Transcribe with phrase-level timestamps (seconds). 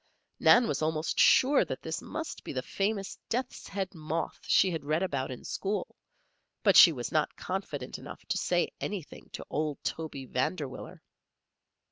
[0.39, 4.83] Nan was almost sure that this must be the famous death's head moth she had
[4.83, 5.95] read about in school;
[6.63, 11.03] but she was not confident enough to say anything to old Toby Vanderwiller.